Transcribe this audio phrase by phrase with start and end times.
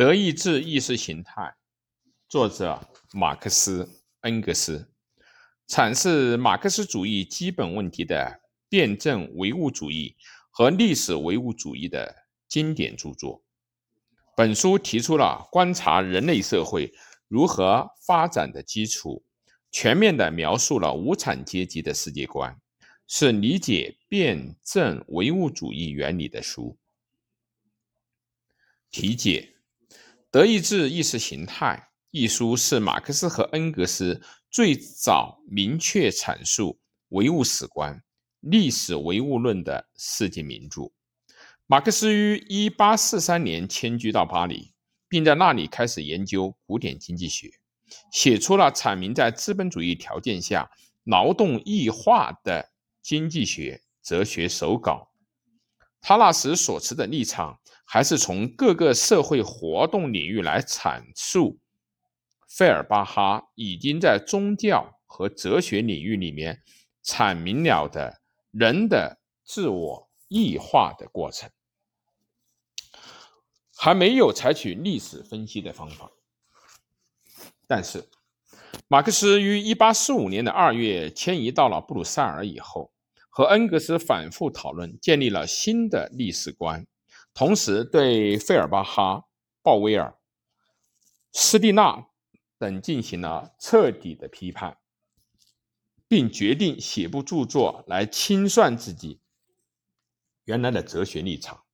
[0.00, 1.56] 德意志意识形态，
[2.26, 3.86] 作者马克思、
[4.22, 4.90] 恩格斯，
[5.68, 8.40] 阐释马克思主义基本问题的
[8.70, 10.16] 辩证唯物主义
[10.50, 13.44] 和历史唯物主义的经典著作。
[14.34, 16.94] 本书提出了观察人类社会
[17.28, 19.22] 如何发展的基础，
[19.70, 22.58] 全面地描述了无产阶级的世界观，
[23.06, 26.78] 是理解辩证唯物主义原理的书。
[28.90, 29.56] 题解。
[30.32, 38.00] 《德意志意识形态》一书是马克思和恩格斯最早明确阐述唯物史观、
[38.38, 40.92] 历史唯物论的世界名著。
[41.66, 44.72] 马克思于1843年迁居到巴黎，
[45.08, 47.50] 并在那里开始研究古典经济学，
[48.12, 50.70] 写出了阐明在资本主义条件下
[51.02, 52.70] 劳动异化的
[53.02, 55.10] 经济学哲学手稿。
[56.00, 57.59] 他那时所持的立场。
[57.92, 61.58] 还是从各个社会活动领域来阐述
[62.48, 66.62] 费尔巴哈已经在宗教和哲学领域里面
[67.04, 68.20] 阐明了的
[68.52, 71.50] 人的自我异化的过程，
[73.76, 76.12] 还没有采取历史分析的方法。
[77.66, 78.08] 但是，
[78.86, 82.92] 马克思于1845年的2月迁移到了布鲁塞尔以后，
[83.28, 86.86] 和恩格斯反复讨论，建立了新的历史观。
[87.32, 89.28] 同时，对费尔巴哈、
[89.62, 90.18] 鲍威尔、
[91.32, 92.08] 斯蒂纳
[92.58, 94.78] 等进行了彻底的批判，
[96.06, 99.22] 并决定写部著作来清算自己
[100.44, 101.64] 原来的哲学立场。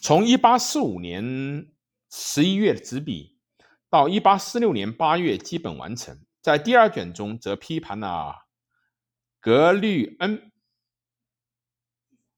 [0.00, 1.72] 从1845年
[2.10, 3.36] 11月的执笔
[3.90, 8.46] 到1846年8月基本完成，在第二卷中则批判了
[9.40, 10.50] 格律恩、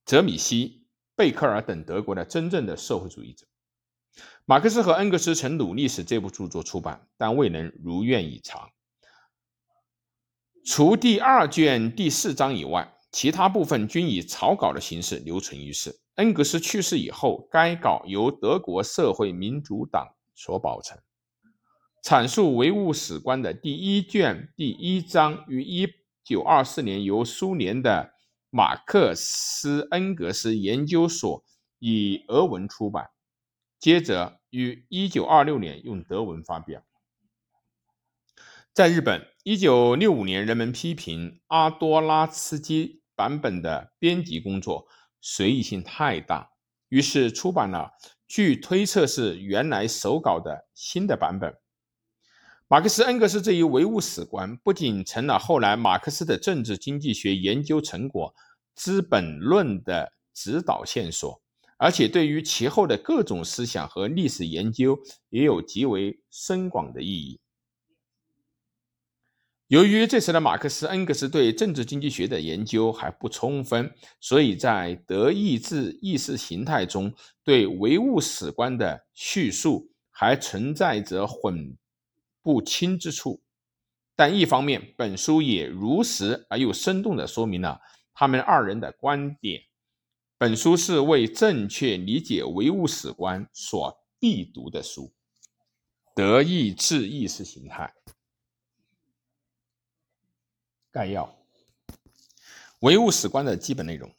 [0.05, 0.80] 泽米希。
[1.21, 3.47] 贝克尔等德国的真正的社会主义者，
[4.47, 8.71] 马克思和恩格斯曾努力使这部著作出版，但未能如愿以偿。
[10.65, 16.01] 除第二卷第四章以外，其他部分均以草稿的形式留存于世。
[16.15, 20.99] 恩格斯去世以后，该稿由德国社会民主党所保存。
[22.03, 25.87] 阐述唯物史观的第一卷第一章于一
[26.25, 28.15] 九二四年由苏联的。
[28.51, 31.45] 马克思恩格斯研究所
[31.79, 33.11] 以俄文出版，
[33.79, 36.83] 接着于1926年用德文发表。
[38.73, 44.87] 在日本，1965年人们批评阿多拉茨基版本的编辑工作
[45.21, 46.51] 随意性太大，
[46.89, 47.93] 于是出版了
[48.27, 51.57] 据推测是原来手稿的新的版本。
[52.73, 58.33] 马克思恩格斯这一唯物史观不仅成了后来马克思的政治经济学研究成果
[58.77, 61.43] 《资本论》的指导线索，
[61.79, 64.97] 而且对于其后的各种思想和历史研究
[65.31, 67.41] 也有极为深广的意义。
[69.67, 81.77] 由于这时的马克思恩格斯对政治经济学的研究还不充分，所以在德意志意识形态中对唯物史观的叙述还存在着混。
[82.43, 83.43] 不清之处，
[84.17, 87.81] 但一方面，本书也如实而又生动地说明了
[88.13, 89.63] 他们二人的观点。
[90.39, 95.13] 本书是为正确理解唯物史观所必读的书。
[96.15, 97.93] 德意志意识形态
[100.91, 101.37] 概要：
[102.81, 104.11] 唯物史观的基本内容。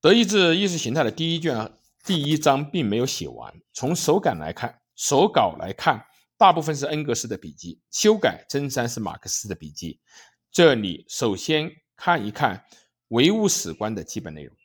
[0.00, 1.72] 德意志意识形态的第一卷
[2.04, 3.54] 第一章并没有写完。
[3.72, 6.06] 从手感来看，手稿来看。
[6.40, 10.00] 大部分是恩格斯的笔记，修改真三是马克思的笔记。
[10.50, 12.64] 这里首先看一看
[13.08, 14.56] 唯物史观的基本内容。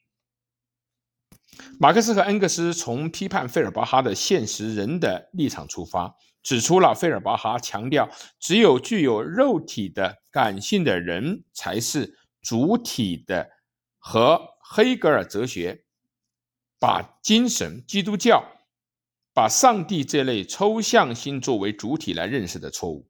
[1.77, 8.09] 马克思和恩格斯从批判费尔巴哈的现实人的立场出发，指出了费尔巴哈强调
[8.39, 13.49] 只有具有肉体的感性的人才是主体的，
[13.97, 15.83] 和黑格尔哲学
[16.79, 18.54] 把精神基督教。
[19.35, 23.05] 把上帝这类抽象性作为主体来认识的错误，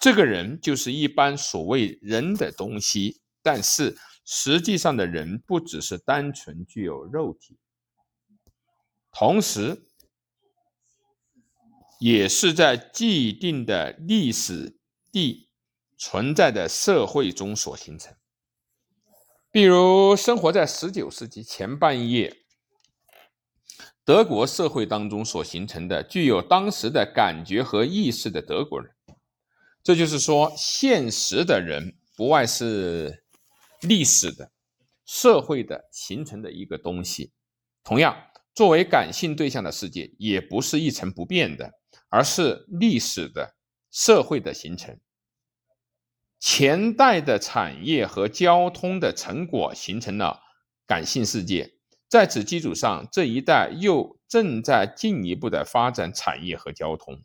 [0.00, 7.58] 这个人就是一般所谓人的东西，但是实际上的人不只是单纯具有肉体，
[9.12, 9.82] 同时
[12.00, 14.78] 也是在既定的历史
[15.12, 15.50] 地
[15.98, 18.16] 存在的社会中所形成。
[19.50, 22.45] 比如，生活在十九世纪前半叶。
[24.06, 28.94] 德国社会当中所形成的具有当时的感觉和意识的德国人，
[29.82, 33.24] 这就是说，现实的人不外是
[33.80, 34.52] 历史的、
[35.04, 37.32] 社会的形成的一个东西。
[37.82, 38.16] 同样，
[38.54, 41.72] 作为感性对象的世界也不是一成不变的，
[42.08, 43.56] 而是历史的、
[43.90, 44.96] 社会的形成。
[46.38, 50.42] 前代的产业和交通的成果形成了
[50.86, 51.75] 感性世界，
[52.08, 57.22] 在此基础上，这一带又正在进一步的发展产业和交通，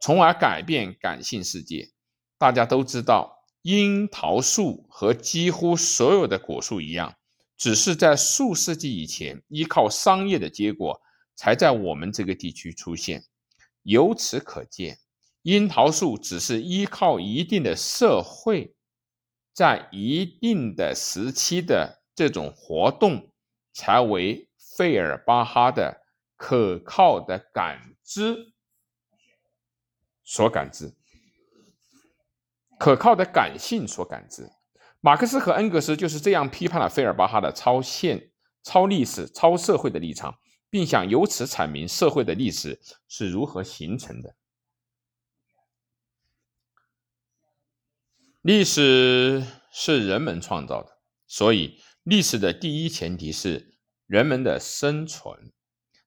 [0.00, 1.90] 从而改变感性世界。
[2.36, 7.14] 大家都知道，樱桃树和几乎所有的果树一样，
[7.56, 11.00] 只是在数世纪以前依靠商业的结果，
[11.36, 13.24] 才在我们这个地区出现。
[13.82, 14.98] 由此可见。
[15.42, 18.74] 樱桃树只是依靠一定的社会，
[19.54, 23.30] 在一定的时期的这种活动，
[23.78, 26.02] 才为费尔巴哈的
[26.34, 28.52] 可靠的感知
[30.24, 30.92] 所感知，
[32.76, 34.50] 可靠的感性所感知。
[34.98, 38.32] 马克思和恩格斯就是这样批判了费尔巴哈的超现、
[38.64, 44.34] 超历史、超社会的立场，并想由此阐明社会的历史是如何形成的。
[48.40, 50.98] 历史是人们创造的，
[51.28, 53.74] 所以历史的第一前提是
[54.06, 55.52] 人们的生存。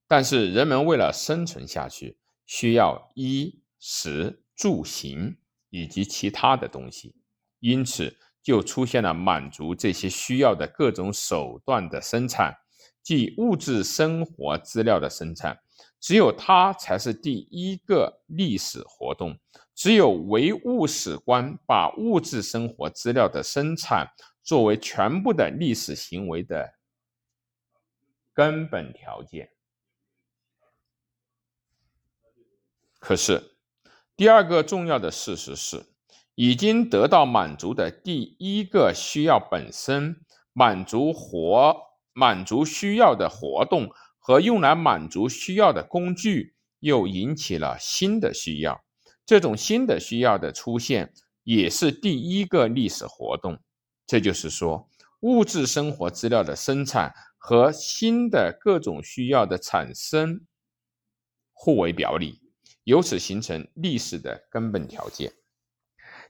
[0.08, 2.18] 但是人们为了生存下去，
[2.48, 5.38] 需要衣食住行
[5.70, 7.14] 以及其他的东西，
[7.60, 12.58] 因此就出现了满足这些需要的各种手段的生产，
[13.04, 15.60] 即物质生活资料的生产。
[16.00, 19.38] 只有它才是第一个历史活动。
[19.76, 24.08] 只有唯物史观把物质生活资料的生产
[24.44, 26.74] 作为全部的历史行为的
[28.34, 29.52] 根本条件。
[33.00, 33.56] 可是，
[34.16, 35.86] 第二个重要的事实是，
[36.36, 40.24] 已经得到满足的第一个需要本身
[40.54, 41.76] 满足活
[42.14, 43.90] 满足需要的活动
[44.20, 48.84] 和用来满足需要的工具，又引起了新的需要。
[49.26, 53.60] 这种新的需要的出现，也是第一个历史活动。
[54.12, 54.90] 这就是说，
[55.22, 60.42] 物质生活资料的生产和新的各种需要的产生
[61.54, 62.42] 互为表里，
[62.84, 65.32] 由此形成历史的根本条件。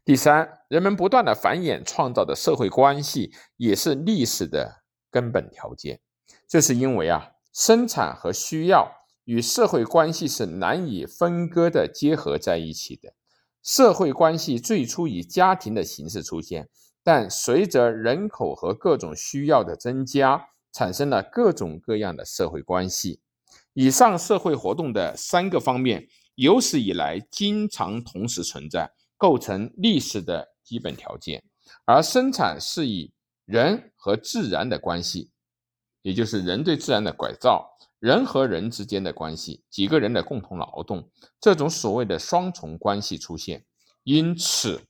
[0.06, 6.02] 第三，人们不断的繁衍创造的社会关系，也是历史的根本条件。
[6.48, 8.96] 这是因为啊，生产和需要。
[9.24, 13.16] 与社会关系是难以分割的结合在一起的。
[13.64, 16.70] 社会关系最初以家庭的形式出现，
[17.04, 23.20] 但随着人口和各种需要的增加，产生了各种各样的社会关系。
[23.74, 31.44] 以上社会活动的三个方面有史以来经常同时存在，构成历史的基本条件。
[31.86, 33.14] 而生产是以
[33.46, 35.32] 人和自然的关系，
[36.02, 37.68] 也就是人对自然的改造。
[38.00, 41.08] 人和人之间的关系，几个人的共同劳动，
[41.40, 43.64] 这种所谓的双重关系出现。
[44.04, 44.82] 因此，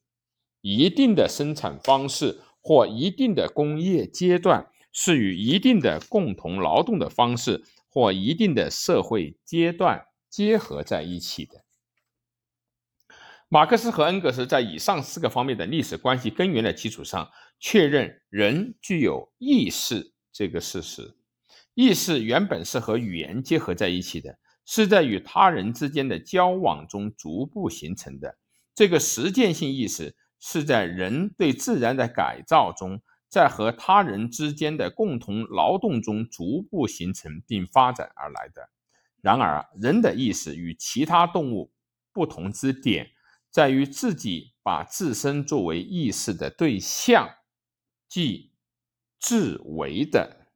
[0.62, 11.64] 一定的生产方式或一定的工业阶段是与一定的共同劳动的方式或一定的社会阶段结合在一起的。
[13.50, 17.30] 马克思和恩格斯在以上四个方面的历史关系根源的基础上，
[17.60, 21.16] 确认人具有意识这个事实。
[21.74, 28.38] 意识原本是和语言结合在一起的，是在与他人之间的交往中逐步形成的。
[28.74, 38.70] 这个实践性意识是在人对自然的改造中，在和他人之间的共同劳动中逐步形成并发展而来的。
[39.22, 41.72] 然而，人的意识与其他动物
[42.12, 43.12] 不同之点，
[43.52, 47.30] 在于自己把自身作为意识的对象，
[48.10, 48.52] 即
[49.20, 50.48] 自为的。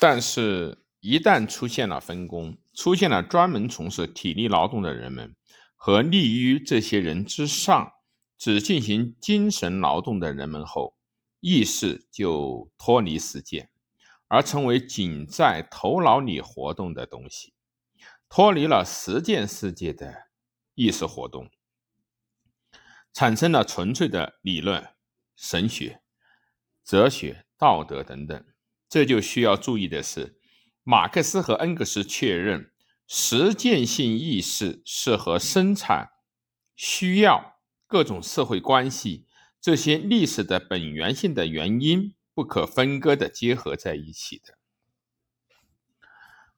[0.00, 5.36] 但是，一旦出现了分工，出现了专门从事体力劳动的人们
[5.76, 7.92] 和立于这些人之上，
[8.36, 10.96] 只进行精神劳动的人们后，
[11.40, 13.70] 意识就脱离实践，
[14.28, 17.54] 而成为仅在头脑里活动的东西，
[18.28, 20.28] 脱离了实践世界的
[20.74, 21.50] 意识活动，
[23.12, 24.94] 产生了纯粹的理论、
[25.36, 26.02] 神学、
[26.84, 28.44] 哲学、道德等等。
[28.88, 30.40] 这就需要注意的是，
[30.82, 32.72] 马克思和恩格斯确认，
[33.06, 36.10] 实践性意识是和生产、
[36.76, 37.53] 需要、
[37.86, 39.26] 各种社会关系
[39.60, 44.58] 这些历史的本源性的原因不可分割的结合在一起的。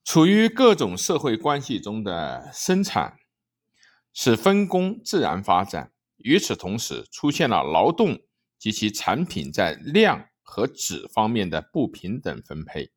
[0.04, 3.18] 处于各种社会关系中的生产，
[4.12, 5.92] 使分工自然发展。
[6.16, 8.20] 与此同时，出现了劳动
[8.58, 10.28] 及其产品在量。
[10.48, 12.92] 和质方面的不平等分配，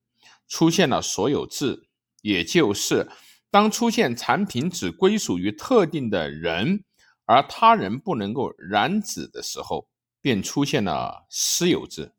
[0.47, 1.89] 出现了所有制，
[2.21, 3.09] 也就是
[3.49, 6.83] 当出现产品只归属于特定的人，
[7.29, 9.87] 而他人不能够染指的时候，
[10.19, 12.11] 便出现了私有制。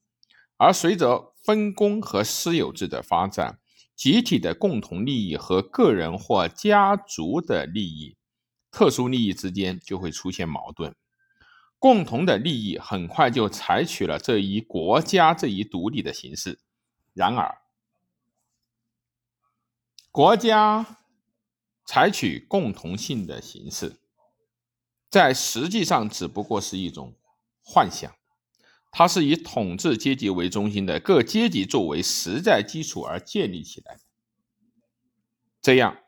[0.56, 3.58] 而随着分工和私有制的发展，
[3.96, 8.16] 集体的共同利益和个人或家族的利益、
[8.70, 10.94] 特殊利益之间就会出现矛盾。
[11.80, 16.60] 共同的利益很快就采取了这一国家这一独立的形式。
[17.14, 17.58] 然而，
[20.12, 20.98] 国家
[21.84, 23.96] 采取共同性的形式，
[25.10, 27.16] 在实际上只不过是一种
[27.62, 28.10] 幻想。
[28.92, 34.00] 它是以统治阶级为中心的各阶级作为实在基础而建立起来的。
[35.62, 35.98] 这样，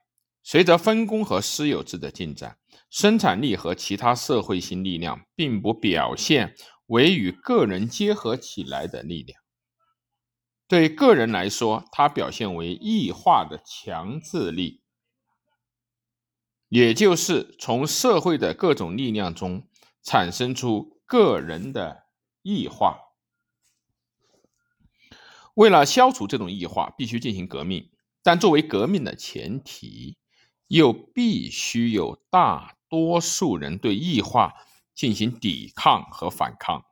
[0.42, 2.58] 随着分工和私有制的进展，
[2.90, 6.56] 生产力和其他社会性力量并不表现
[6.86, 9.40] 为与个人结合起来的力量。
[10.66, 14.81] 对个人来说，它表现为异化的强制力，
[16.72, 19.68] 也就是从社会的各种力量中
[20.02, 22.06] 产生出个人的。
[22.44, 22.98] 异化，
[25.54, 27.92] 为了消除这种异化，必须进行革命。
[28.20, 30.16] 但作为革命的前提，
[30.66, 34.54] 又必须有大多数人对异化
[34.92, 36.84] 进行抵抗和反抗，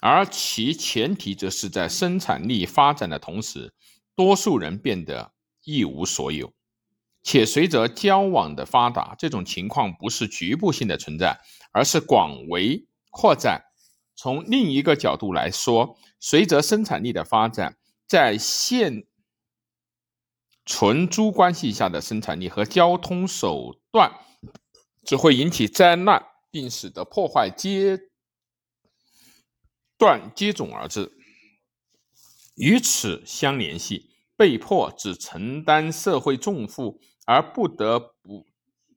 [0.00, 3.72] 而其前提则是在生产力发展的同时，
[4.14, 5.32] 多数人变得
[5.64, 6.52] 一无所有。
[7.22, 11.40] 且随着交往的发达，这种情况不是局部性的存在，
[11.72, 13.64] 而是广为扩展。
[14.14, 17.76] 从另一个角度来说，随着生产力的发展，
[18.06, 19.06] 在现
[20.66, 24.12] 存租关系下的生产力和交通手段
[25.04, 27.98] 只会引起灾难，并使得破坏阶
[29.96, 31.10] 段接踵而至。
[32.54, 38.46] 与此相联系，被迫只承担社会重负而不得不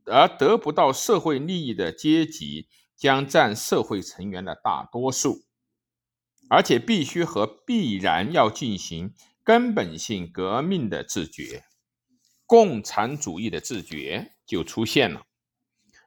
[0.06, 2.68] 而得不到社会利益的阶级。
[2.98, 5.44] 将占社会成员的大多数，
[6.48, 9.14] 而且必须和必然要进行
[9.44, 11.66] 根本性革命的自觉，
[12.46, 15.24] 共产主义的自觉就出现了。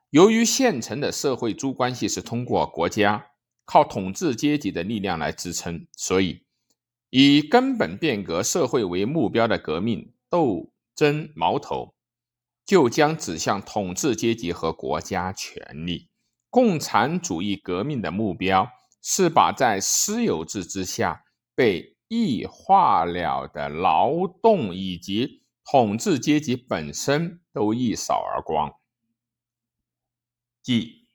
[0.09, 3.33] 由于现成的社会租关系是通过国家
[3.67, 6.47] 靠统治阶级的力量来支撑，所以
[7.11, 11.95] 以根本变革社会为目标的革命斗争矛头
[12.69, 16.11] 就将指向统治阶级和国家权力。
[16.51, 18.69] 共产主义革命的目标
[19.03, 28.75] 是把在私有制之下被异化了的劳动以及统治阶级本身都一扫而光，
[30.63, 31.07] 即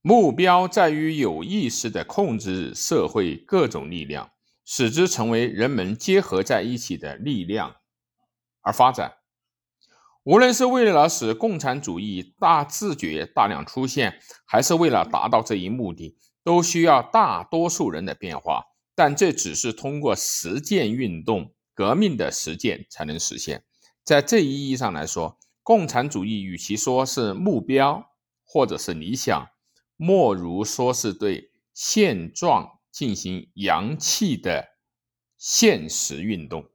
[0.00, 4.30] 目标在于有意识地控制社会各种力量，
[4.64, 7.76] 使之成为人们结合在一起的力量
[8.60, 9.14] 而发展。
[10.22, 18.64] 无论是为了使共产主义大自觉大量出现，还是为了达到这一目的，都需要大多数人的变化。
[18.94, 23.64] 但这只是通过实践运动革命的实践才能实现。
[24.04, 28.10] 在这一意义上来说，共产主义与其说是目标
[28.44, 29.48] 或者是理想，
[29.96, 34.68] 莫如说是对现状进行扬弃的
[35.38, 36.66] 现实运动。